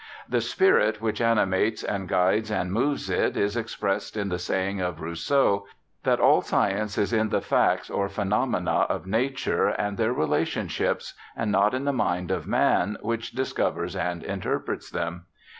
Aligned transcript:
The 0.27 0.41
spirit 0.41 0.99
which 0.99 1.21
animates 1.21 1.83
and 1.83 2.07
guides 2.09 2.49
and 2.49 2.73
moves 2.73 3.07
it 3.07 3.37
is 3.37 3.55
ex 3.55 3.75
pressed 3.75 4.17
in 4.17 4.29
the 4.29 4.39
saying 4.39 4.81
of 4.81 4.99
Rousseau," 4.99 5.67
that 6.05 6.19
all 6.19 6.41
science 6.41 6.97
is 6.97 7.13
m 7.13 7.29
the 7.29 7.39
facts 7.39 7.87
or 7.87 8.09
phenomena 8.09 8.87
of 8.89 9.05
nature 9.05 9.67
and 9.67 9.99
their 9.99 10.11
relation 10.11 10.67
ships, 10.69 11.13
and 11.37 11.51
not 11.51 11.75
in 11.75 11.85
the 11.85 11.93
mind 11.93 12.31
of 12.31 12.47
man, 12.47 12.97
which 13.01 13.33
discovers 13.33 13.95
and 13.95 14.23
interprets 14.23 14.89
them." 14.89 15.25